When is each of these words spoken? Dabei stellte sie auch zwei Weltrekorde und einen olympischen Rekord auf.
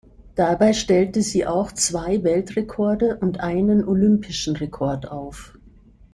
Dabei 0.33 0.73
stellte 0.73 1.21
sie 1.21 1.45
auch 1.45 1.71
zwei 1.73 2.23
Weltrekorde 2.23 3.17
und 3.17 3.39
einen 3.39 3.87
olympischen 3.87 4.55
Rekord 4.55 5.07
auf. 5.07 5.55